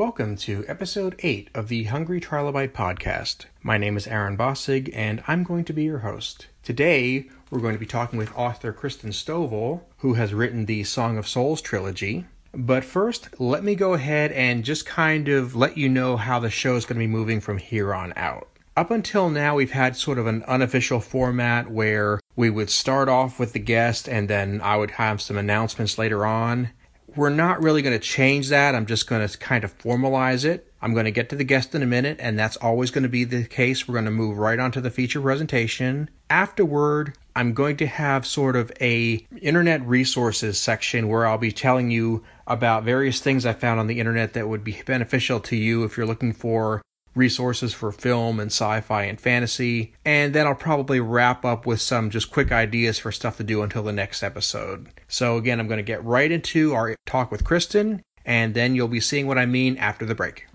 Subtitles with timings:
[0.00, 3.44] Welcome to episode 8 of the Hungry Trilobite podcast.
[3.62, 6.46] My name is Aaron Bossig, and I'm going to be your host.
[6.62, 11.18] Today, we're going to be talking with author Kristen Stovall, who has written the Song
[11.18, 12.24] of Souls trilogy.
[12.54, 16.48] But first, let me go ahead and just kind of let you know how the
[16.48, 18.48] show is going to be moving from here on out.
[18.78, 23.38] Up until now, we've had sort of an unofficial format where we would start off
[23.38, 26.70] with the guest and then I would have some announcements later on.
[27.16, 28.74] We're not really going to change that.
[28.74, 30.72] I'm just going to kind of formalize it.
[30.82, 33.08] I'm going to get to the guest in a minute, and that's always going to
[33.08, 33.86] be the case.
[33.86, 36.08] We're going to move right on to the feature presentation.
[36.30, 41.90] Afterward, I'm going to have sort of a internet resources section where I'll be telling
[41.90, 45.84] you about various things I found on the internet that would be beneficial to you
[45.84, 46.82] if you're looking for
[47.14, 49.94] resources for film and sci fi and fantasy.
[50.04, 53.62] And then I'll probably wrap up with some just quick ideas for stuff to do
[53.62, 54.88] until the next episode.
[55.08, 58.88] So, again, I'm going to get right into our talk with Kristen, and then you'll
[58.88, 60.46] be seeing what I mean after the break.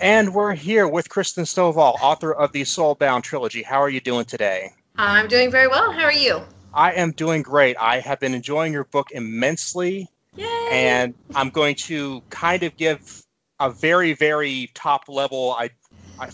[0.00, 3.62] And we're here with Kristen Stovall, author of the Soulbound trilogy.
[3.62, 4.72] How are you doing today?
[4.96, 5.92] I'm doing very well.
[5.92, 6.42] How are you?
[6.72, 7.76] I am doing great.
[7.78, 10.08] I have been enjoying your book immensely.
[10.34, 10.68] Yay!
[10.72, 13.22] And I'm going to kind of give
[13.60, 15.56] a very, very top level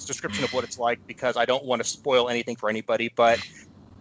[0.07, 3.13] description of what it's like because I don't want to spoil anything for anybody.
[3.15, 3.41] But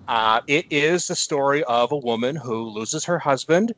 [0.08, 3.74] uh, it is the story of a woman who loses her husband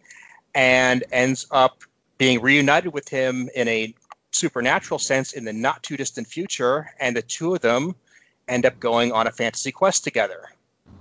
[0.55, 1.83] and ends up
[2.17, 3.93] being reunited with him in a
[4.31, 6.89] supernatural sense in the not too distant future.
[6.99, 7.95] And the two of them
[8.47, 10.49] end up going on a fantasy quest together.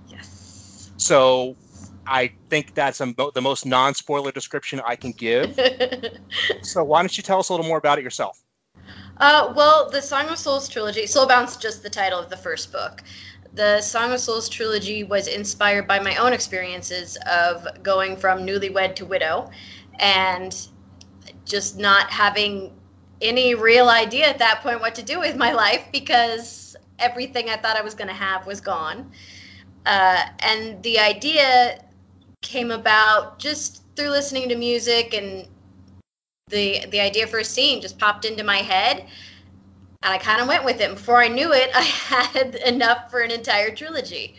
[0.08, 0.92] Yes.
[0.96, 1.56] So
[2.06, 5.58] I think that's a, the most non spoiler description I can give.
[6.62, 8.42] so why don't you tell us a little more about it yourself?
[9.20, 13.02] Uh, well, the Song of Souls trilogy, Soulbound's just the title of the first book.
[13.52, 18.94] The Song of Souls trilogy was inspired by my own experiences of going from newlywed
[18.94, 19.50] to widow
[19.98, 20.56] and
[21.44, 22.72] just not having
[23.20, 27.56] any real idea at that point what to do with my life because everything I
[27.56, 29.12] thought I was going to have was gone.
[29.84, 31.84] Uh, and the idea
[32.40, 35.46] came about just through listening to music and
[36.50, 39.06] the the idea for a scene just popped into my head
[40.02, 40.90] and I kind of went with it.
[40.90, 44.36] Before I knew it, I had enough for an entire trilogy.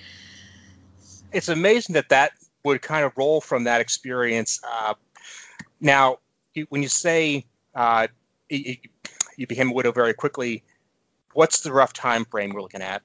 [1.32, 2.32] It's amazing that that
[2.64, 4.60] would kind of roll from that experience.
[4.70, 4.96] Uh,
[5.80, 6.18] now,
[6.70, 7.46] when you say
[7.76, 8.08] uh,
[8.50, 8.76] you,
[9.38, 10.64] you became a widow very quickly,
[11.34, 13.02] what's the rough time frame we're looking at?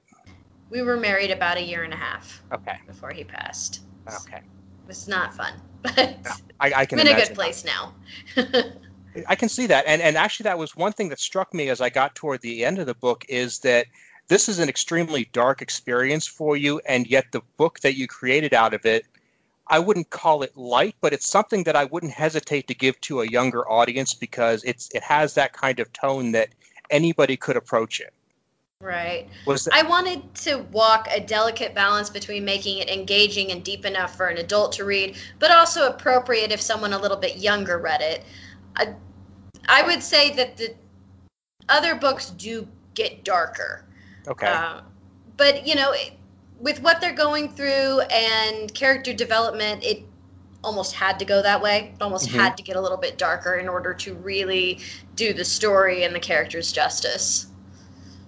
[0.69, 2.43] We were married about a year and a half.
[2.51, 2.77] Okay.
[2.85, 3.81] Before he passed.
[4.07, 4.37] Okay.
[4.37, 6.17] It was not fun, but
[6.59, 6.99] I, I can.
[6.99, 7.93] I'm in a good place now.
[9.27, 11.81] I can see that, and and actually, that was one thing that struck me as
[11.81, 13.87] I got toward the end of the book is that
[14.27, 18.53] this is an extremely dark experience for you, and yet the book that you created
[18.53, 19.05] out of it,
[19.67, 23.21] I wouldn't call it light, but it's something that I wouldn't hesitate to give to
[23.21, 26.49] a younger audience because it's it has that kind of tone that
[26.89, 28.13] anybody could approach it.
[28.79, 29.27] Right.
[29.47, 34.15] Was I wanted to walk a delicate balance between making it engaging and deep enough
[34.15, 38.01] for an adult to read, but also appropriate if someone a little bit younger read
[38.01, 38.23] it.
[38.75, 38.93] I,
[39.67, 40.73] I would say that the
[41.69, 43.85] other books do get darker.
[44.27, 44.47] Okay.
[44.47, 44.81] Uh,
[45.35, 45.93] but you know,
[46.59, 50.03] with what they're going through and character development, it
[50.63, 51.93] almost had to go that way.
[51.93, 52.39] It almost mm-hmm.
[52.39, 54.79] had to get a little bit darker in order to really
[55.15, 57.47] do the story and the characters justice.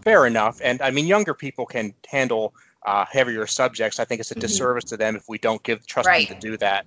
[0.03, 0.59] Fair enough.
[0.63, 2.53] And I mean, younger people can handle
[2.85, 3.99] uh, heavier subjects.
[3.99, 4.41] I think it's a mm-hmm.
[4.41, 6.29] disservice to them if we don't give trust right.
[6.29, 6.85] them to do that.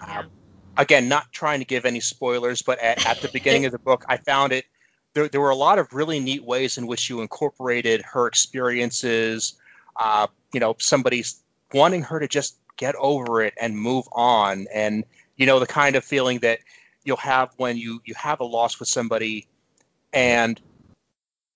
[0.00, 0.20] Yeah.
[0.20, 0.30] Um,
[0.76, 4.04] again, not trying to give any spoilers, but at, at the beginning of the book,
[4.08, 4.66] I found it.
[5.14, 9.54] There, there were a lot of really neat ways in which you incorporated her experiences.
[9.96, 11.42] Uh, you know, somebody's
[11.72, 15.04] wanting her to just get over it and move on, and
[15.36, 16.58] you know the kind of feeling that
[17.04, 19.46] you'll have when you you have a loss with somebody,
[20.12, 20.60] and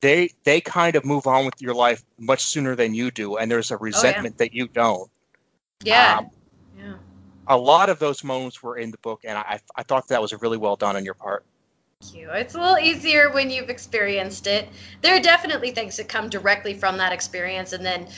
[0.00, 3.50] they they kind of move on with your life much sooner than you do, and
[3.50, 4.46] there's a resentment oh, yeah.
[4.46, 5.10] that you don't.
[5.84, 6.16] Yeah.
[6.18, 6.30] Um,
[6.78, 6.94] yeah
[7.50, 10.32] a lot of those moments were in the book, and I, I thought that was
[10.40, 11.44] really well done on your part.
[12.00, 12.30] Thank you.
[12.30, 14.68] It's a little easier when you've experienced it.
[15.02, 18.08] There are definitely things that come directly from that experience, and then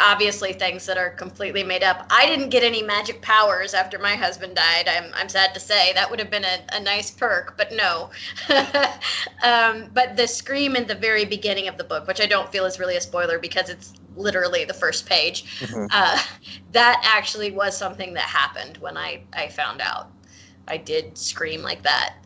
[0.00, 2.06] obviously things that are completely made up.
[2.10, 4.88] I didn't get any magic powers after my husband died.
[4.88, 8.10] I'm, I'm sad to say that would have been a, a nice perk, but no.
[9.42, 12.64] um, but the scream in the very beginning of the book, which I don't feel
[12.64, 15.86] is really a spoiler because it's literally the first page, mm-hmm.
[15.90, 16.20] uh,
[16.72, 20.10] that actually was something that happened when I, I found out.
[20.68, 22.16] I did scream like that.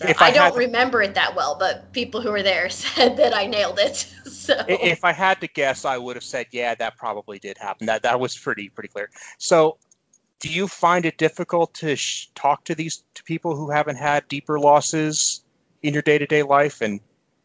[0.00, 3.36] So I, I, don't remember it that well, but people who were there said that
[3.36, 3.96] I nailed it.
[4.24, 7.86] so if I had to guess, I would have said, yeah, that probably did happen.
[7.86, 9.10] That that was pretty pretty clear.
[9.36, 9.76] So,
[10.38, 14.26] do you find it difficult to sh- talk to these to people who haven't had
[14.28, 15.44] deeper losses
[15.82, 16.80] in your day to day life?
[16.80, 17.00] And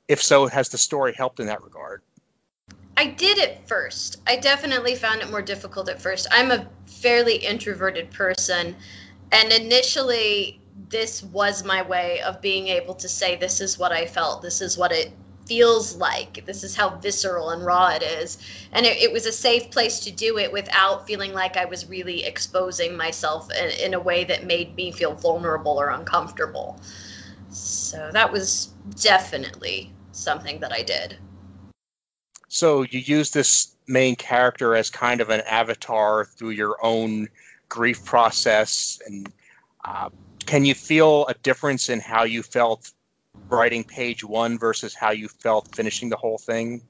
[0.07, 2.03] if so, has the story helped in that regard?
[2.95, 4.21] I did at first.
[4.27, 6.25] I definitely found it more difficult at first.
[6.31, 8.77] I'm a fairly introverted person,
[9.33, 14.05] and initially, this was my way of being able to say, This is what I
[14.05, 15.11] felt, this is what it
[15.45, 16.45] feels like.
[16.45, 18.39] This is how visceral and raw it is.
[18.71, 21.87] And it, it, was a safe place to do it without feeling like I was
[21.87, 26.79] really exposing myself in, in a way that made me feel vulnerable or uncomfortable.
[27.49, 31.17] So that was definitely something that I did.
[32.47, 37.27] So you use this main character as kind of an avatar through your own
[37.69, 39.31] grief process and
[39.83, 40.09] uh,
[40.45, 42.91] can you feel a difference in how you felt
[43.49, 46.81] writing page one versus how you felt finishing the whole thing?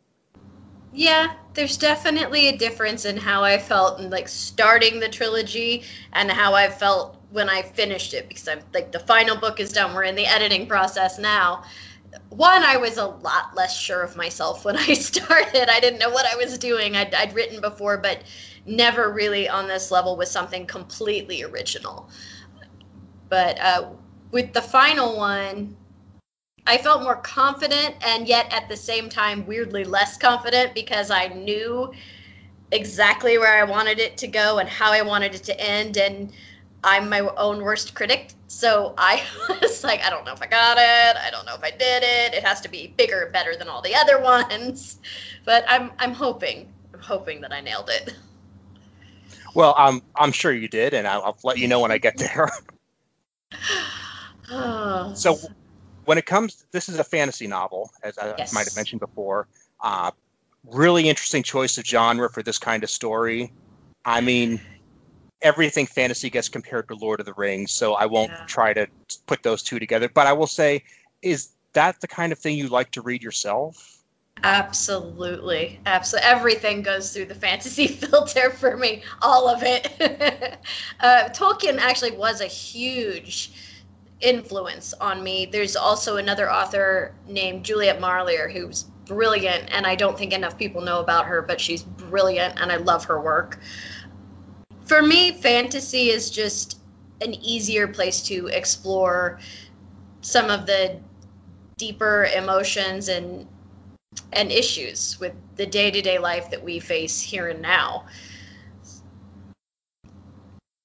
[0.94, 6.32] Yeah, there's definitely a difference in how I felt in like starting the trilogy and
[6.32, 9.94] how I felt when I finished it because I'm like the final book is done.
[9.94, 11.64] We're in the editing process now.
[12.30, 15.70] One, I was a lot less sure of myself when I started.
[15.70, 16.96] I didn't know what I was doing.
[16.96, 18.24] I'd, I'd written before, but
[18.66, 22.10] never really on this level with something completely original.
[23.36, 23.90] But uh,
[24.32, 25.76] with the final one,
[26.66, 31.28] I felt more confident and yet at the same time weirdly less confident because I
[31.28, 31.92] knew
[32.72, 36.32] exactly where I wanted it to go and how I wanted it to end and
[36.86, 38.32] I'm my own worst critic.
[38.48, 39.22] So I
[39.62, 41.18] was like, I don't know if I got it.
[41.18, 42.34] I don't know if I did it.
[42.34, 45.02] It has to be bigger better than all the other ones.
[45.44, 46.72] But I'm I'm hoping.
[46.94, 48.16] I'm hoping that I nailed it.
[49.56, 52.16] Well, I'm I'm sure you did, and I'll, I'll let you know when I get
[52.16, 52.50] there.
[55.16, 55.38] so
[56.06, 58.54] when it comes, this is a fantasy novel, as I yes.
[58.54, 59.48] might have mentioned before.
[59.82, 60.12] Uh,
[60.72, 63.52] really interesting choice of genre for this kind of story.
[64.06, 64.62] I mean,
[65.42, 68.46] everything fantasy gets compared to Lord of the Rings, so I won't yeah.
[68.46, 68.88] try to
[69.28, 70.10] put those two together.
[70.10, 70.84] But I will say,
[71.22, 73.95] is that the kind of thing you like to read yourself?
[74.44, 75.80] Absolutely.
[75.86, 76.30] Absolutely.
[76.30, 79.88] Everything goes through the fantasy filter for me, all of it.
[81.00, 83.52] uh, Tolkien actually was a huge
[84.22, 85.46] influence on me.
[85.46, 90.82] There's also another author named Juliet Marillier who's brilliant, and I don't think enough people
[90.82, 93.60] know about her, but she's brilliant, and I love her work.
[94.86, 96.80] For me, fantasy is just
[97.22, 99.40] an easier place to explore
[100.22, 101.00] some of the
[101.78, 103.48] deeper emotions and
[104.34, 108.06] and issues with the day-to-day life that we face here and now.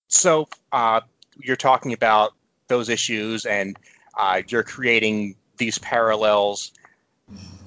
[0.09, 1.01] So, uh,
[1.39, 2.35] you're talking about
[2.69, 3.79] those issues and
[4.19, 6.73] uh, you're creating these parallels.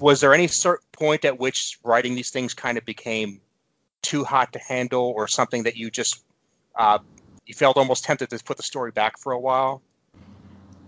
[0.00, 3.40] Was there any certain point at which writing these things kind of became
[4.02, 6.24] too hot to handle, or something that you just
[6.76, 6.98] uh,
[7.46, 9.80] you felt almost tempted to put the story back for a while?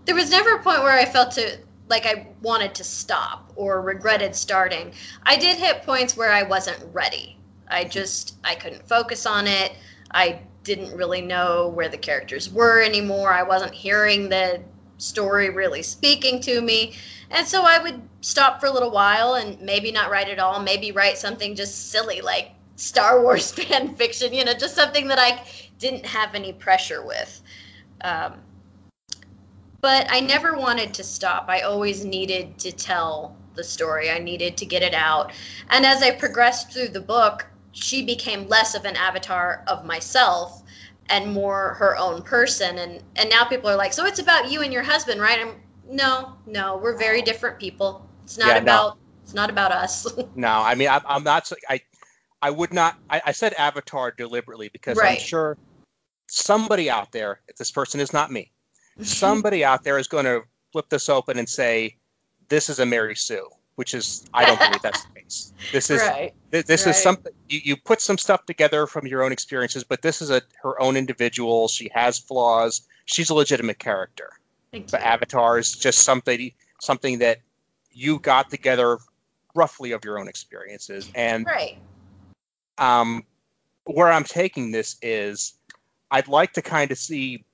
[0.05, 1.57] There was never a point where I felt to
[1.89, 4.93] like I wanted to stop or regretted starting.
[5.23, 7.37] I did hit points where I wasn't ready.
[7.69, 9.73] I just I couldn't focus on it.
[10.11, 13.31] I didn't really know where the characters were anymore.
[13.31, 14.61] I wasn't hearing the
[14.97, 16.95] story really speaking to me.
[17.29, 20.59] And so I would stop for a little while and maybe not write at all,
[20.59, 25.19] maybe write something just silly like Star Wars fan fiction, you know, just something that
[25.19, 25.43] I
[25.79, 27.41] didn't have any pressure with.
[28.01, 28.41] Um,
[29.81, 31.45] but I never wanted to stop.
[31.47, 35.31] I always needed to tell the story, I needed to get it out.
[35.69, 40.63] And as I progressed through the book, she became less of an avatar of myself
[41.09, 44.61] and more her own person and and now people are like so it's about you
[44.61, 45.53] and your husband right i'm
[45.89, 49.01] no no we're very different people it's not yeah, about no.
[49.23, 50.05] it's not about us
[50.35, 51.79] no i mean I, i'm not i
[52.41, 55.17] i would not I, I said avatar deliberately because right.
[55.17, 55.57] i'm sure
[56.27, 58.51] somebody out there if this person is not me
[59.01, 61.95] somebody out there is going to flip this open and say
[62.49, 65.53] this is a mary sue which is I don't believe that's the case.
[65.71, 66.33] This is right.
[66.49, 66.95] this, this right.
[66.95, 70.31] is something you, you put some stuff together from your own experiences, but this is
[70.31, 71.67] a her own individual.
[71.67, 72.81] She has flaws.
[73.05, 74.31] She's a legitimate character.
[74.71, 75.05] Thank but you.
[75.05, 76.51] Avatar is just something
[76.81, 77.37] something that
[77.91, 78.97] you got together
[79.53, 81.11] roughly of your own experiences.
[81.13, 81.77] And right.
[82.79, 83.23] um,
[83.85, 85.53] where I'm taking this is
[86.09, 87.45] I'd like to kind of see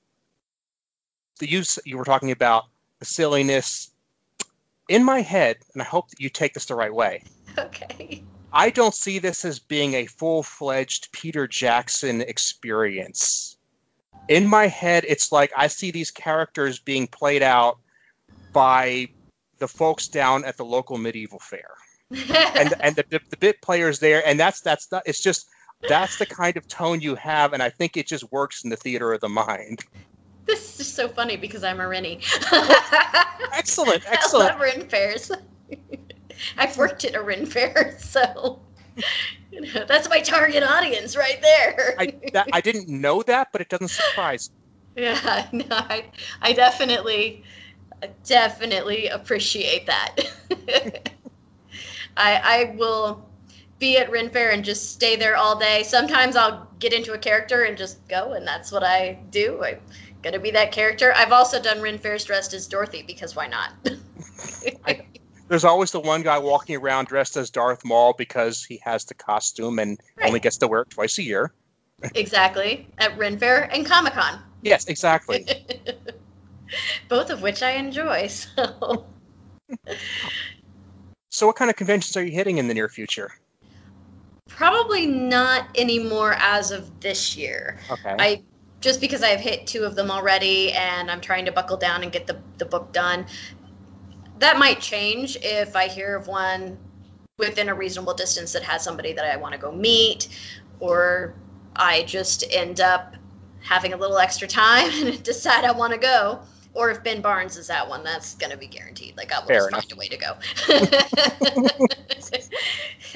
[1.40, 2.66] the use you were talking about
[3.00, 3.92] the silliness
[4.90, 7.24] in my head, and I hope that you take this the right way.
[7.60, 8.24] Okay.
[8.52, 13.58] I don't see this as being a full fledged Peter Jackson experience.
[14.28, 17.78] In my head, it's like I see these characters being played out
[18.54, 19.08] by
[19.60, 21.70] the folks down at the local medieval fair.
[22.56, 25.04] and and the, the bit players there, and that's that's not.
[25.06, 25.48] It's just
[25.88, 28.78] that's the kind of tone you have, and I think it just works in the
[28.78, 29.84] theater of the mind.
[30.84, 32.20] Is so funny because I'm a Rennie.
[33.54, 34.52] excellent, excellent.
[34.52, 35.32] I love Ren fairs.
[36.58, 38.60] I've worked at a Ren fair, so
[39.50, 41.96] you know, that's my target audience right there.
[41.98, 44.50] I, that, I didn't know that, but it doesn't surprise.
[44.98, 46.08] Yeah, no, I,
[46.42, 47.46] I definitely,
[48.25, 50.18] definitely appreciate that.
[52.18, 53.25] I, I will
[53.80, 55.84] be at Ren Fair and just stay there all day.
[55.84, 59.63] Sometimes I'll get into a character and just go, and that's what I do.
[59.63, 59.80] I'm
[60.24, 61.13] gonna be that character.
[61.15, 63.74] I've also done Ren Fairs dressed as Dorothy because why not?
[64.86, 65.06] I,
[65.50, 69.13] there's always the one guy walking around dressed as Darth Maul because he has the
[69.13, 70.27] costume and right.
[70.27, 71.53] only gets to wear it twice a year.
[72.15, 74.39] exactly at Ren Fair and Comic Con.
[74.62, 75.46] Yes, exactly.
[77.10, 78.27] Both of which I enjoy.
[78.27, 79.06] So.
[81.30, 83.32] so, what kind of conventions are you hitting in the near future?
[84.48, 87.77] Probably not anymore as of this year.
[87.92, 88.15] Okay.
[88.18, 88.44] I
[88.84, 92.12] just because I've hit two of them already and I'm trying to buckle down and
[92.12, 93.25] get the, the book done.
[94.40, 96.78] That might change if I hear of one
[97.38, 100.28] within a reasonable distance that has somebody that I want to go meet,
[100.82, 101.34] or
[101.78, 103.16] I just end up
[103.62, 106.42] having a little extra time and decide I want to go.
[106.74, 109.16] Or if Ben Barnes is that one, that's going to be guaranteed.
[109.16, 109.84] Like I will Fair just enough.
[109.84, 110.34] find a way to go.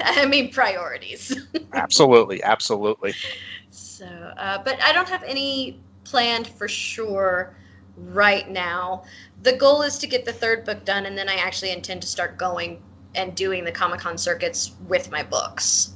[0.00, 1.36] I mean, priorities.
[1.74, 3.14] absolutely, absolutely.
[3.98, 7.56] So, uh, but I don't have any planned for sure
[7.96, 9.02] right now.
[9.42, 12.06] The goal is to get the third book done, and then I actually intend to
[12.06, 12.80] start going
[13.16, 15.94] and doing the Comic Con circuits with my books,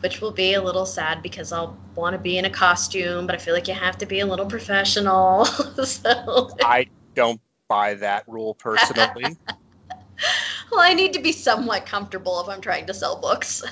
[0.00, 3.34] which will be a little sad because I'll want to be in a costume, but
[3.34, 5.46] I feel like you have to be a little professional.
[5.86, 9.38] so I don't buy that rule personally.
[10.70, 13.62] well, I need to be somewhat comfortable if I'm trying to sell books.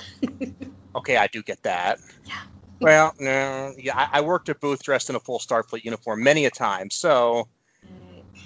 [0.95, 1.99] okay, I do get that.
[2.25, 2.33] Yeah.
[2.81, 6.45] Well, no, yeah, I, I, worked at booth dressed in a full Starfleet uniform many
[6.45, 7.47] a time, so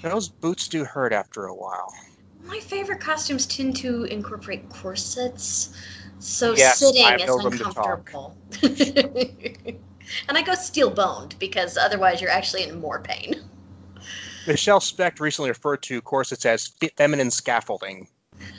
[0.01, 1.93] those boots do hurt after a while.
[2.43, 5.73] My favorite costumes tend to incorporate corsets,
[6.19, 8.35] so yes, sitting is uncomfortable.
[8.61, 13.35] and I go steel boned because otherwise you're actually in more pain.
[14.47, 18.07] Michelle Specht recently referred to corsets as feminine scaffolding.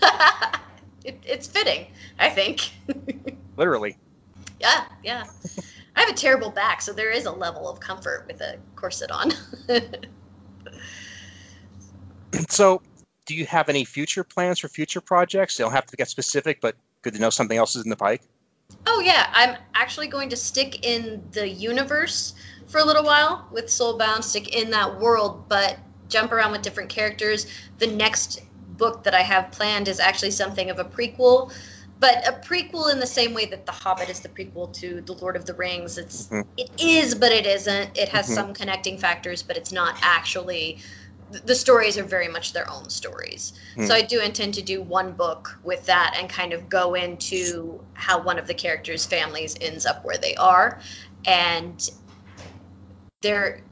[1.05, 1.87] it, it's fitting,
[2.19, 2.73] I think.
[3.57, 3.97] Literally.
[4.61, 5.25] Yeah, yeah.
[5.95, 9.11] I have a terrible back, so there is a level of comfort with a corset
[9.11, 9.33] on.
[12.49, 12.83] so,
[13.27, 15.59] do you have any future plans for future projects?
[15.59, 17.97] You don't have to get specific, but good to know something else is in the
[17.97, 18.23] pike.
[18.87, 22.35] Oh yeah, I'm actually going to stick in the universe
[22.67, 26.89] for a little while with Soulbound, stick in that world, but jump around with different
[26.89, 27.47] characters.
[27.79, 28.43] The next
[28.77, 31.53] book that I have planned is actually something of a prequel
[31.99, 35.15] but a prequel in the same way that The Hobbit is the prequel to The
[35.15, 35.99] Lord of the Rings.
[35.99, 36.49] It's mm-hmm.
[36.57, 37.97] it is, but it isn't.
[37.97, 38.35] It has mm-hmm.
[38.35, 40.79] some connecting factors, but it's not actually.
[41.45, 43.55] The stories are very much their own stories.
[43.75, 43.89] Mm.
[43.89, 47.81] So I do intend to do one book with that and kind of go into
[47.95, 50.79] how one of the characters' families ends up where they are,
[51.25, 51.91] and
[53.23, 53.63] there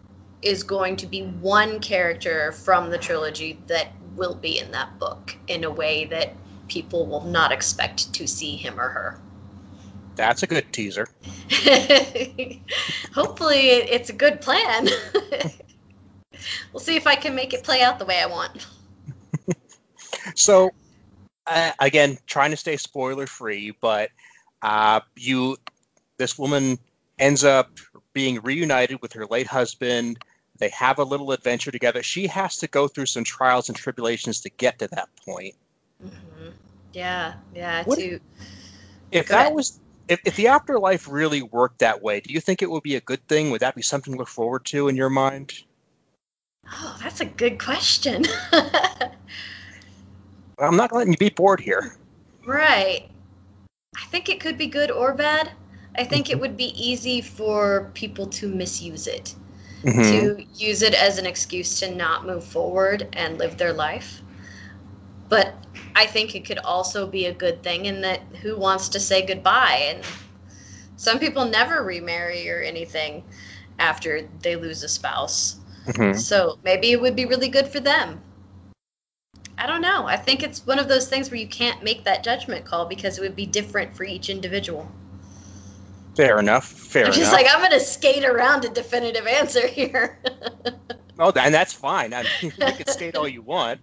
[0.42, 5.36] is going to be one character from the trilogy that will be in that book
[5.46, 6.34] in a way that
[6.68, 9.20] people will not expect to see him or her.
[10.16, 11.08] That's a good teaser.
[13.12, 14.88] Hopefully, it's a good plan.
[16.72, 18.66] we'll see if I can make it play out the way I want.
[20.34, 20.70] so,
[21.46, 24.10] uh, again, trying to stay spoiler free, but
[24.62, 25.56] uh, you,
[26.16, 26.78] this woman
[27.18, 27.70] ends up
[28.12, 30.18] being reunited with her late husband.
[30.58, 32.02] They have a little adventure together.
[32.02, 35.54] She has to go through some trials and tribulations to get to that point.
[36.04, 36.50] Mm-hmm.
[36.92, 37.84] Yeah, yeah.
[37.84, 38.20] What, to
[39.10, 39.54] if that ahead.
[39.54, 42.96] was if, if the afterlife really worked that way, do you think it would be
[42.96, 43.50] a good thing?
[43.50, 45.52] Would that be something to look forward to in your mind?
[46.70, 48.24] Oh, that's a good question.
[50.58, 51.96] I'm not letting you be bored here.
[52.44, 53.08] Right.
[53.96, 55.52] I think it could be good or bad.
[55.96, 56.40] I think it mm-hmm.
[56.40, 59.34] would be easy for people to misuse it,
[59.82, 60.02] mm-hmm.
[60.02, 64.22] to use it as an excuse to not move forward and live their life.
[65.28, 65.54] But
[65.94, 69.24] I think it could also be a good thing in that who wants to say
[69.24, 69.94] goodbye?
[69.94, 70.04] And
[70.96, 73.24] some people never remarry or anything
[73.78, 75.56] after they lose a spouse.
[75.86, 76.18] Mm-hmm.
[76.18, 78.20] So maybe it would be really good for them.
[79.56, 80.06] I don't know.
[80.06, 83.18] I think it's one of those things where you can't make that judgment call because
[83.18, 84.90] it would be different for each individual.
[86.16, 86.66] Fair enough.
[86.66, 87.32] Fair I'm just enough.
[87.32, 90.20] like I'm going to skate around a definitive answer here.
[91.18, 92.12] oh, and that's fine.
[92.12, 93.80] I mean, you can skate all you want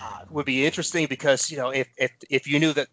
[0.00, 2.88] uh, would be interesting because you know if if if you knew that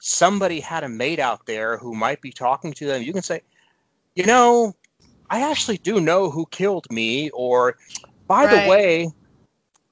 [0.00, 3.42] somebody had a mate out there who might be talking to them, you can say,
[4.14, 4.74] you know,
[5.28, 7.76] I actually do know who killed me, or
[8.26, 8.64] by right.
[8.64, 9.08] the way,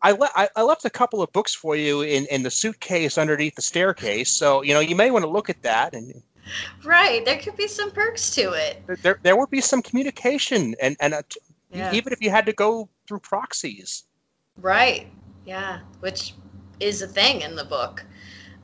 [0.02, 3.18] I, le- I, I left a couple of books for you in, in the suitcase
[3.18, 6.22] underneath the staircase, so you know you may want to look at that and.
[6.82, 8.82] Right, there could be some perks to it.
[9.02, 11.22] There, there would be some communication, and and a,
[11.70, 11.92] Yeah.
[11.92, 14.04] even if you had to go through proxies.
[14.56, 15.08] Right.
[15.48, 16.34] Yeah, which
[16.78, 18.04] is a thing in the book.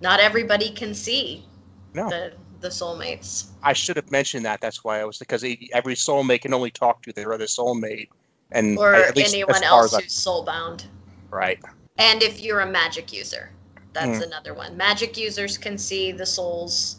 [0.02, 1.46] Not everybody can see
[1.94, 2.10] No.
[2.10, 3.46] the the soulmates.
[3.62, 4.60] I should have mentioned that.
[4.60, 8.08] That's why I was because every soulmate can only talk to their other soulmate,
[8.52, 10.84] and Or at least anyone else who's soulbound.
[11.30, 11.58] right.
[11.96, 13.50] And if you're a magic user,
[13.94, 14.24] that's Hmm.
[14.24, 14.76] another one.
[14.76, 16.96] Magic users can see the souls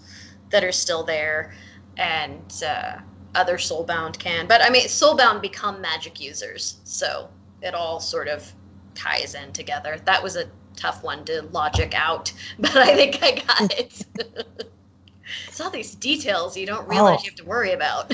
[0.49, 1.53] that are still there,
[1.97, 2.97] and uh,
[3.35, 4.47] other soulbound can.
[4.47, 7.29] But I mean, soulbound become magic users, so
[7.61, 8.51] it all sort of
[8.95, 9.99] ties in together.
[10.05, 14.05] That was a tough one to logic out, but I think I got it.
[15.47, 17.23] it's all these details you don't realize Oh.
[17.23, 18.13] you have to worry about.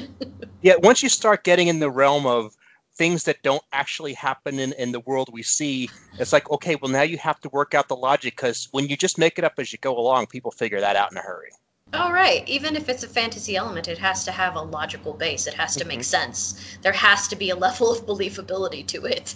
[0.62, 2.56] Yeah, once you start getting in the realm of
[2.96, 6.92] things that don't actually happen in, in the world we see, it's like, okay, well,
[6.92, 9.54] now you have to work out the logic because when you just make it up
[9.58, 11.50] as you go along, people figure that out in a hurry.
[11.94, 12.48] All right.
[12.48, 15.48] Even if it's a fantasy element, it has to have a logical base.
[15.48, 16.06] It has to make Mhm.
[16.06, 16.78] sense.
[16.82, 19.36] There has to be a level of believability to it.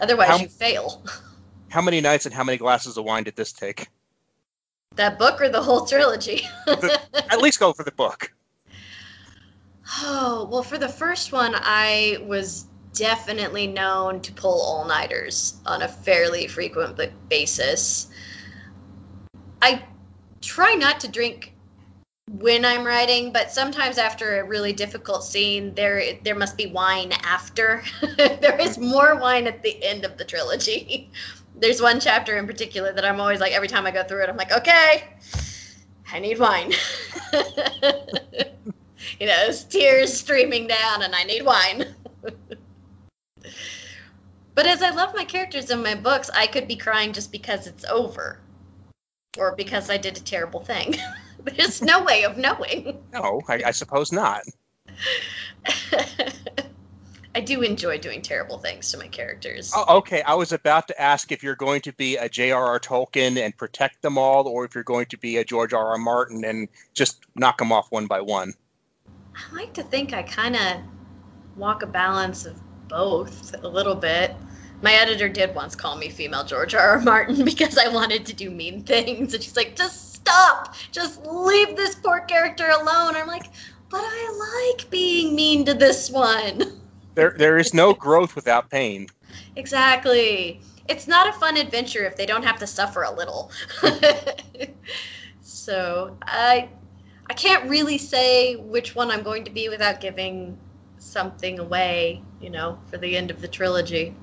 [0.00, 1.02] Otherwise, How- you fail.
[1.68, 3.88] How many nights and how many glasses of wine did this take?
[4.94, 6.46] That book or the whole trilogy?
[6.68, 8.32] At least go for the book.
[10.02, 15.82] oh, well, for the first one, I was definitely known to pull all nighters on
[15.82, 16.96] a fairly frequent
[17.28, 18.08] basis.
[19.60, 19.84] I
[20.40, 21.53] try not to drink
[22.44, 27.10] when I'm writing, but sometimes after a really difficult scene, there there must be wine
[27.22, 27.82] after.
[28.18, 31.10] there is more wine at the end of the trilogy.
[31.56, 34.28] There's one chapter in particular that I'm always like every time I go through it,
[34.28, 35.04] I'm like, okay,
[36.12, 36.74] I need wine.
[39.18, 41.94] you know, tears streaming down, and I need wine.
[44.54, 47.66] but as I love my characters in my books, I could be crying just because
[47.66, 48.38] it's over,
[49.38, 50.94] or because I did a terrible thing.
[51.56, 53.02] There's no way of knowing.
[53.12, 54.42] No, I, I suppose not.
[57.36, 59.72] I do enjoy doing terrible things to my characters.
[59.74, 62.78] Oh, okay, I was about to ask if you're going to be a J.R.R.
[62.78, 65.98] Tolkien and protect them all, or if you're going to be a George R.R.
[65.98, 68.54] Martin and just knock them off one by one.
[69.34, 70.76] I like to think I kind of
[71.56, 74.36] walk a balance of both a little bit.
[74.80, 76.90] My editor did once call me female George R.
[76.90, 77.00] R.
[77.00, 80.74] Martin because I wanted to do mean things, and she's like, "Just stop!
[80.92, 83.50] Just leave this poor character alone." I'm like,
[83.90, 86.80] "But I like being mean to this one."
[87.14, 89.08] There, there is no growth without pain.
[89.56, 90.60] Exactly.
[90.88, 93.50] It's not a fun adventure if they don't have to suffer a little.
[95.42, 96.68] so I
[97.30, 100.58] I can't really say which one I'm going to be without giving
[100.98, 104.14] something away, you know, for the end of the trilogy.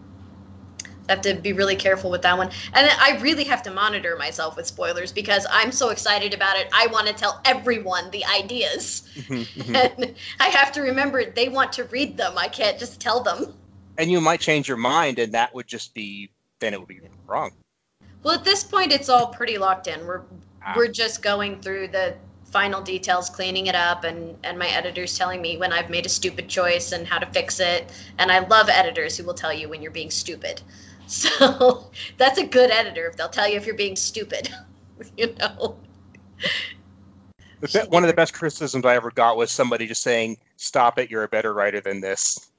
[1.10, 2.50] I have to be really careful with that one.
[2.74, 6.68] And I really have to monitor myself with spoilers because I'm so excited about it.
[6.74, 9.10] I want to tell everyone the ideas.
[9.16, 9.76] Mhm, mhm.
[9.98, 12.38] and I have to remember they want to read them.
[12.38, 13.54] I can't just tell them.
[13.98, 17.02] and you might change your mind, and that would just be then it would be
[17.28, 17.52] wrong.
[18.24, 20.06] Well, at this point, it's all pretty locked in.
[20.06, 20.22] We're
[20.64, 20.74] Ah.
[20.78, 22.16] we're just going through the
[22.52, 26.10] final details, cleaning it up, and and my editor's telling me when I've made a
[26.10, 27.92] stupid choice and how to fix it.
[28.20, 30.62] And I love editors who will tell you when you're being stupid.
[31.08, 34.50] So that's a good editor if they'll tell you if you're being stupid.
[35.18, 35.76] you know.
[37.90, 41.12] One of the best criticisms I ever got was somebody just saying, "Stop it!
[41.12, 42.52] You're a better writer than this,"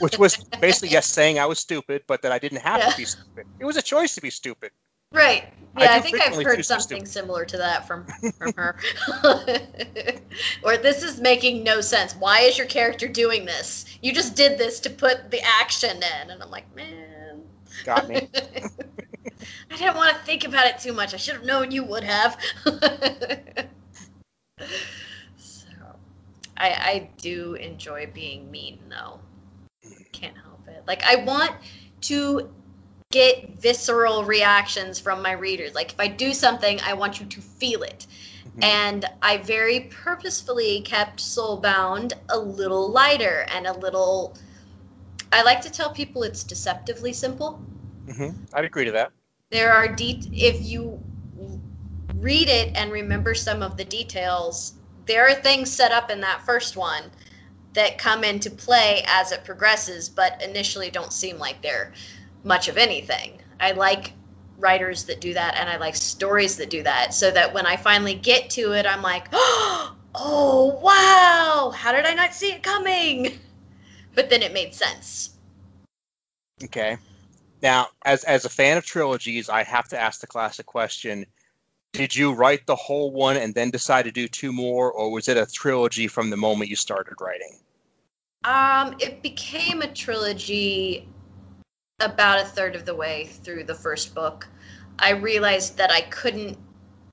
[0.00, 2.90] which was basically yes, saying I was stupid, but that I didn't have Yeah.
[2.90, 3.46] to be stupid.
[3.58, 4.70] It was a choice to be stupid.
[5.12, 5.52] Right.
[5.78, 8.04] Yeah, I, do think I've heard something similar to that from
[8.36, 8.76] from her.
[10.64, 12.14] or this is making no sense.
[12.16, 13.84] Why is your character doing this?
[14.02, 17.42] You just did this to put the action in, and I'm like, man.
[17.84, 18.28] Got me.
[19.70, 21.14] I didn't want to think about it too much.
[21.14, 22.36] I should have known you would have.
[25.36, 25.68] so,
[26.56, 29.20] I I do enjoy being mean though.
[30.12, 30.82] Can't help it.
[30.86, 31.52] Like I want
[32.02, 32.50] to
[33.10, 35.74] get visceral reactions from my readers.
[35.74, 38.06] Like if I do something, I want you to feel it.
[38.44, 38.62] Mhm.
[38.64, 44.36] And I very purposefully kept Soulbound a little lighter and a little
[45.32, 47.60] I like to tell people it's deceptively simple
[48.10, 49.12] hmm I'd agree to that.
[49.50, 50.98] there are de- if you
[52.14, 54.74] read it and remember some of the details
[55.06, 57.04] there are things set up in that first one
[57.74, 61.92] that come into play as it progresses but initially don't seem like they're
[62.48, 64.12] much of anything i like
[64.58, 67.76] writers that do that and i like stories that do that so that when i
[67.76, 73.38] finally get to it i'm like oh wow how did i not see it coming
[74.14, 75.38] but then it made sense
[76.62, 76.96] Okay.
[77.62, 81.26] Now, as as a fan of trilogies, I have to ask the classic question:
[81.92, 85.28] Did you write the whole one and then decide to do two more, or was
[85.28, 87.58] it a trilogy from the moment you started writing?
[88.44, 91.08] Um, it became a trilogy
[92.00, 94.46] about a third of the way through the first book.
[95.00, 96.56] I realized that I couldn't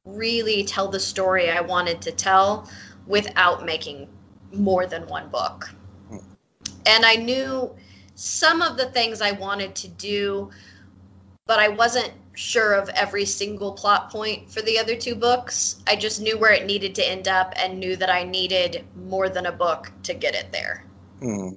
[0.05, 2.69] really tell the story I wanted to tell
[3.07, 4.07] without making
[4.53, 5.71] more than one book.
[6.85, 7.75] And I knew
[8.13, 10.51] some of the things I wanted to do,
[11.47, 15.77] but I wasn't sure of every single plot point for the other two books.
[15.87, 19.29] I just knew where it needed to end up and knew that I needed more
[19.29, 20.85] than a book to get it there.
[21.19, 21.53] Hmm.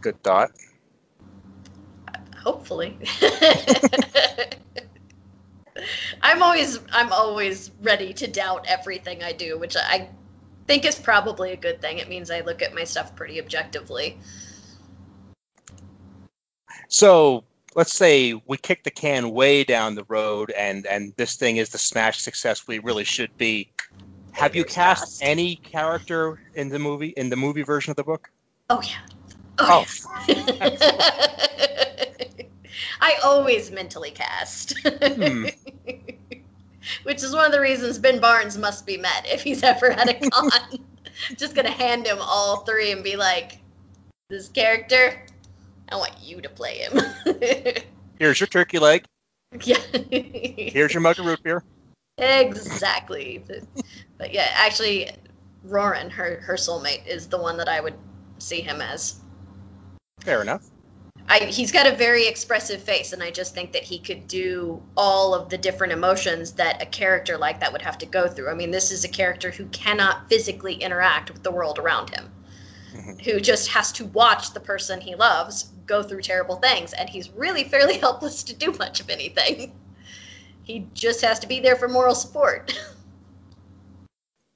[0.00, 0.50] Good thought.
[2.46, 2.96] Hopefully.
[6.22, 10.08] I'm always I'm always ready to doubt everything I do, which I
[10.68, 11.98] think is probably a good thing.
[11.98, 14.16] It means I look at my stuff pretty objectively.
[16.86, 17.42] So
[17.74, 21.70] let's say we kick the can way down the road, and and this thing is
[21.70, 23.68] the smash success we really should be.
[24.30, 28.30] Have you cast any character in the movie in the movie version of the book?
[28.70, 29.00] Oh yeah.
[29.58, 29.84] Oh.
[29.84, 30.24] oh.
[30.28, 32.02] Yeah.
[33.06, 34.76] I always mentally cast.
[34.80, 35.46] Hmm.
[37.04, 40.08] Which is one of the reasons Ben Barnes must be met if he's ever at
[40.08, 40.50] a con.
[41.36, 43.58] Just gonna hand him all three and be like,
[44.28, 45.24] "This character,
[45.88, 47.00] I want you to play him."
[48.18, 49.04] Here's your turkey leg.
[49.62, 49.78] Yeah.
[50.10, 51.62] Here's your mug of root beer.
[52.18, 53.44] Exactly.
[54.18, 55.10] but yeah, actually,
[55.64, 57.94] Roran, her her soulmate, is the one that I would
[58.38, 59.20] see him as.
[60.20, 60.70] Fair enough.
[61.28, 64.80] I, he's got a very expressive face, and I just think that he could do
[64.96, 68.48] all of the different emotions that a character like that would have to go through.
[68.48, 72.30] I mean, this is a character who cannot physically interact with the world around him,
[72.94, 73.18] mm-hmm.
[73.18, 77.30] who just has to watch the person he loves go through terrible things, and he's
[77.30, 79.72] really fairly helpless to do much of anything.
[80.62, 82.78] He just has to be there for moral support.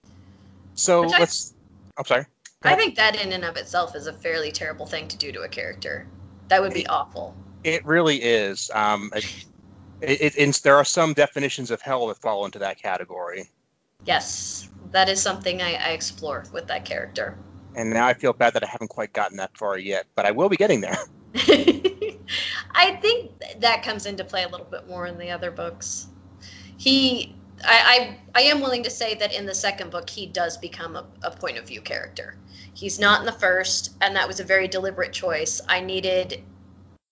[0.75, 1.53] so let's.
[1.97, 2.27] I, I'm sorry.
[2.63, 5.43] I think that in and of itself is a fairly terrible thing to do to
[5.43, 6.07] a character.
[6.51, 7.35] That would be awful.
[7.63, 8.71] It really is.
[8.75, 9.47] Um, it,
[10.01, 13.49] it, it, there are some definitions of hell that fall into that category.
[14.05, 17.39] Yes, that is something I, I explore with that character.
[17.77, 20.33] And now I feel bad that I haven't quite gotten that far yet, but I
[20.33, 20.99] will be getting there.
[22.73, 26.09] I think that comes into play a little bit more in the other books.
[26.79, 30.57] He, I, I, I am willing to say that in the second book, he does
[30.57, 32.37] become a, a point of view character.
[32.81, 35.61] He's not in the first, and that was a very deliberate choice.
[35.69, 36.43] I needed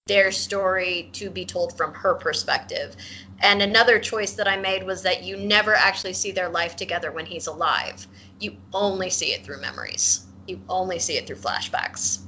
[0.06, 2.96] their story to be told from her perspective.
[3.40, 7.12] And another choice that I made was that you never actually see their life together
[7.12, 8.06] when he's alive.
[8.40, 10.26] You only see it through memories.
[10.46, 12.20] You only see it through flashbacks.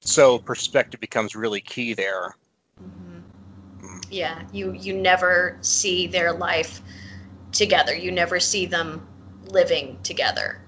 [0.00, 2.34] So perspective becomes really key there.
[2.82, 3.86] Mm-hmm.
[3.86, 4.06] Mm.
[4.10, 6.82] Yeah, you you never see their life
[7.52, 7.94] together.
[7.94, 9.06] You never see them
[9.50, 10.60] living together.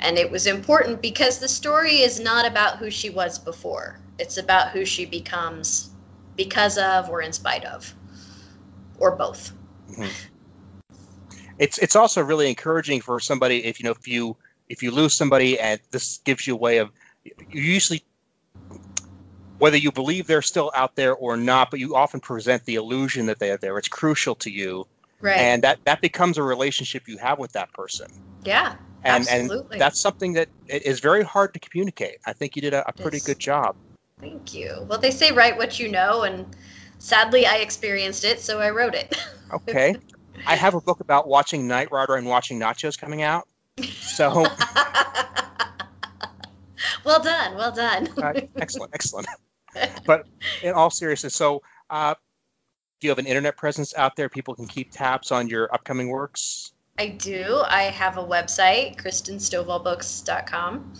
[0.00, 3.98] And it was important because the story is not about who she was before.
[4.18, 5.90] It's about who she becomes
[6.36, 7.92] because of or in spite of,
[8.98, 9.52] or both.
[9.90, 10.08] Mm-hmm.
[11.58, 14.36] It's it's also really encouraging for somebody if you know if you
[14.68, 16.90] if you lose somebody and this gives you a way of
[17.24, 18.04] you usually
[19.58, 23.26] whether you believe they're still out there or not, but you often present the illusion
[23.26, 23.76] that they are there.
[23.76, 24.86] It's crucial to you,
[25.20, 25.36] right?
[25.36, 28.08] And that that becomes a relationship you have with that person.
[28.44, 28.76] Yeah,
[29.08, 29.72] and Absolutely.
[29.72, 32.18] and that's something that is very hard to communicate.
[32.26, 33.74] I think you did a, a pretty good job.
[34.20, 34.84] Thank you.
[34.88, 36.44] Well, they say write what you know, and
[36.98, 39.16] sadly, I experienced it, so I wrote it.
[39.52, 39.96] okay,
[40.46, 43.48] I have a book about watching Knight Rider and watching nachos coming out.
[44.00, 44.30] So,
[47.04, 48.08] well done, well done.
[48.18, 49.26] uh, excellent, excellent.
[50.06, 50.26] But
[50.62, 52.14] in all seriousness, so uh,
[53.00, 54.28] do you have an internet presence out there?
[54.28, 56.72] People can keep tabs on your upcoming works.
[56.98, 57.62] I do.
[57.68, 60.94] I have a website, KristenStovallBooks.com.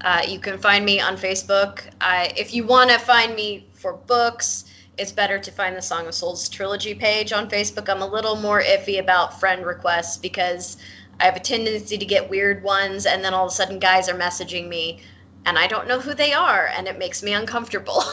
[0.00, 1.82] Uh, you can find me on Facebook.
[2.00, 6.06] I, if you want to find me for books, it's better to find the Song
[6.06, 7.88] of Souls trilogy page on Facebook.
[7.88, 10.76] I'm a little more iffy about friend requests because
[11.18, 14.08] I have a tendency to get weird ones, and then all of a sudden, guys
[14.08, 15.00] are messaging me,
[15.46, 18.04] and I don't know who they are, and it makes me uncomfortable.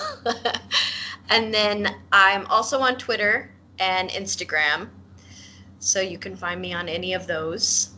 [1.29, 4.89] and then I'm also on Twitter and Instagram.
[5.79, 7.91] So you can find me on any of those.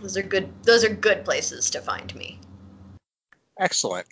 [0.00, 2.38] Those are good those are good places to find me.
[3.58, 4.06] Excellent.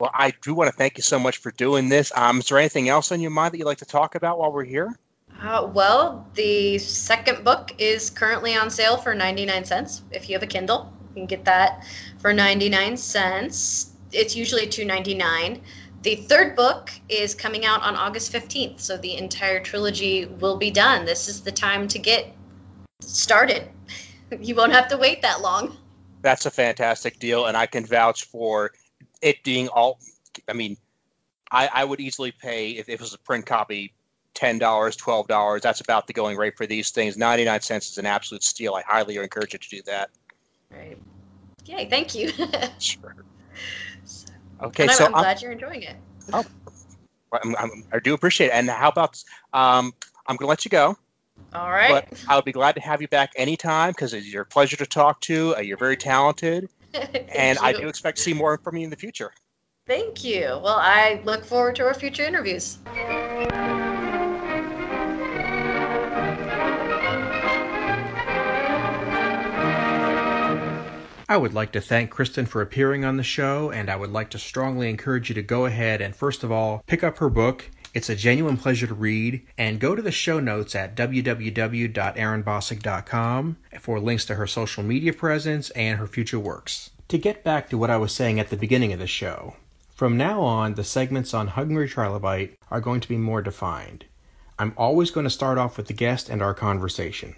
[0.00, 2.12] Well, I do want to thank you so much for doing this.
[2.14, 4.52] Um, is there anything else on your mind that you'd like to talk about while
[4.52, 4.96] we're here?
[5.40, 10.02] Uh, well, the second book is currently on sale for 99 cents.
[10.10, 11.84] If you have a Kindle, you can get that
[12.18, 13.92] for 99 cents.
[14.12, 15.60] It's usually 2.99.
[16.02, 20.70] The third book is coming out on August 15th, so the entire trilogy will be
[20.70, 21.04] done.
[21.04, 22.32] This is the time to get
[23.00, 23.68] started.
[24.40, 25.76] you won't have to wait that long.
[26.22, 28.72] That's a fantastic deal, and I can vouch for
[29.22, 29.98] it being all.
[30.48, 30.76] I mean,
[31.50, 33.92] I, I would easily pay if, if it was a print copy
[34.34, 35.62] ten dollars, twelve dollars.
[35.62, 37.16] That's about the going rate for these things.
[37.16, 38.74] Ninety nine cents is an absolute steal.
[38.74, 40.10] I highly encourage you to do that.
[40.70, 40.98] Right.
[41.66, 41.88] Yay!
[41.88, 42.30] Thank you.
[42.78, 43.16] sure.
[44.62, 45.96] Okay, and I'm, so I'm glad you're enjoying it.
[46.32, 46.44] Oh,
[47.32, 48.54] I'm, I'm, i do appreciate it.
[48.54, 49.92] And how about um,
[50.26, 50.96] I'm going to let you go.
[51.54, 51.88] All right.
[51.88, 54.86] But I would be glad to have you back anytime because it's your pleasure to
[54.86, 55.56] talk to.
[55.56, 56.68] Uh, you're very talented,
[57.34, 57.64] and you.
[57.64, 59.32] I do expect to see more from you in the future.
[59.86, 60.60] Thank you.
[60.62, 62.78] Well, I look forward to our future interviews.
[71.30, 74.30] I would like to thank Kristen for appearing on the show, and I would like
[74.30, 77.68] to strongly encourage you to go ahead and, first of all, pick up her book.
[77.92, 84.00] It's a genuine pleasure to read, and go to the show notes at www.aaronbossig.com for
[84.00, 86.88] links to her social media presence and her future works.
[87.08, 89.56] To get back to what I was saying at the beginning of the show,
[89.94, 94.06] from now on, the segments on Hungry Trilobite are going to be more defined.
[94.58, 97.34] I'm always going to start off with the guest and our conversation.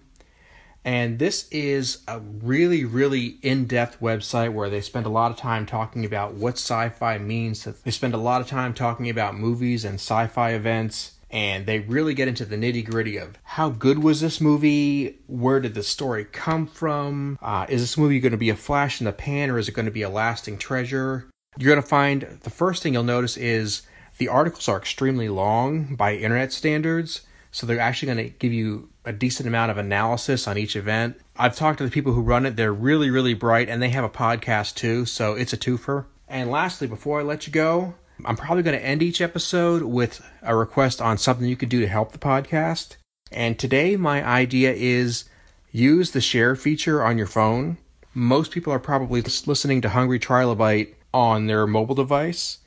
[0.89, 5.37] And this is a really, really in depth website where they spend a lot of
[5.37, 7.63] time talking about what sci fi means.
[7.63, 11.11] They spend a lot of time talking about movies and sci fi events.
[11.29, 15.19] And they really get into the nitty gritty of how good was this movie?
[15.27, 17.37] Where did the story come from?
[17.39, 19.73] Uh, is this movie going to be a flash in the pan or is it
[19.73, 21.29] going to be a lasting treasure?
[21.55, 23.83] You're going to find the first thing you'll notice is
[24.17, 27.21] the articles are extremely long by internet standards.
[27.51, 31.19] So they're actually going to give you a decent amount of analysis on each event.
[31.35, 32.55] I've talked to the people who run it.
[32.55, 36.05] They're really, really bright, and they have a podcast too, so it's a twofer.
[36.27, 40.21] And lastly, before I let you go, I'm probably going to end each episode with
[40.41, 42.97] a request on something you could do to help the podcast.
[43.31, 45.25] And today, my idea is
[45.71, 47.77] use the share feature on your phone.
[48.13, 52.59] Most people are probably listening to Hungry Trilobite on their mobile device.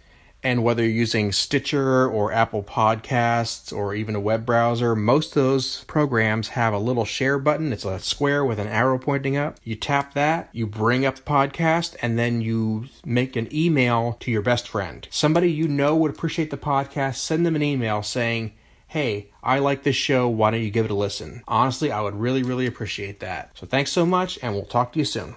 [0.44, 5.42] And whether you're using Stitcher or Apple Podcasts or even a web browser, most of
[5.42, 7.72] those programs have a little share button.
[7.72, 9.59] It's a square with an arrow pointing up.
[9.62, 14.33] You tap that, you bring up the podcast, and then you make an email to
[14.33, 15.07] your best friend.
[15.11, 18.52] Somebody you know would appreciate the podcast, send them an email saying,
[18.88, 20.28] hey, I like this show.
[20.28, 21.42] Why don't you give it a listen?
[21.48, 23.57] Honestly, I would really, really appreciate that.
[23.57, 25.35] So thanks so much, and we'll talk to you soon.